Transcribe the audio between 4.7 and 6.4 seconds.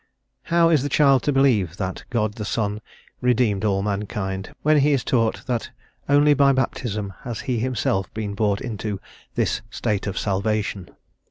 he is taught that only